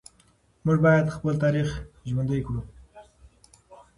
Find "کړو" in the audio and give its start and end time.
2.45-2.61